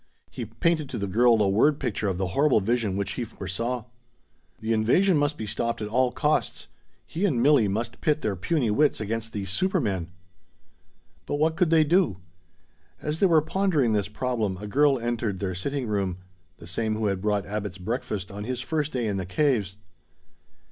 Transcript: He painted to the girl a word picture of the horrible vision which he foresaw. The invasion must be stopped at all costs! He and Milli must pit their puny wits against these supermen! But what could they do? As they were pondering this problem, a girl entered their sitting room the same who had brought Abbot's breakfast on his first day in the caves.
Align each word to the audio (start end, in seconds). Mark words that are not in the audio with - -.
He 0.31 0.45
painted 0.45 0.89
to 0.89 0.97
the 0.97 1.05
girl 1.05 1.39
a 1.43 1.47
word 1.47 1.79
picture 1.79 2.07
of 2.07 2.17
the 2.17 2.29
horrible 2.29 2.59
vision 2.59 2.97
which 2.97 3.11
he 3.11 3.23
foresaw. 3.23 3.85
The 4.59 4.73
invasion 4.73 5.15
must 5.15 5.37
be 5.37 5.45
stopped 5.45 5.79
at 5.79 5.89
all 5.89 6.11
costs! 6.11 6.67
He 7.05 7.23
and 7.23 7.39
Milli 7.39 7.69
must 7.69 8.01
pit 8.01 8.23
their 8.23 8.35
puny 8.35 8.71
wits 8.71 8.99
against 8.99 9.31
these 9.31 9.51
supermen! 9.51 10.09
But 11.27 11.35
what 11.35 11.55
could 11.55 11.69
they 11.69 11.83
do? 11.83 12.17
As 12.99 13.19
they 13.19 13.27
were 13.27 13.43
pondering 13.43 13.93
this 13.93 14.07
problem, 14.07 14.57
a 14.57 14.65
girl 14.65 14.97
entered 14.97 15.37
their 15.39 15.53
sitting 15.53 15.85
room 15.85 16.17
the 16.57 16.65
same 16.65 16.95
who 16.95 17.05
had 17.05 17.21
brought 17.21 17.45
Abbot's 17.45 17.77
breakfast 17.77 18.31
on 18.31 18.43
his 18.45 18.59
first 18.59 18.93
day 18.93 19.05
in 19.07 19.17
the 19.17 19.25
caves. 19.27 19.75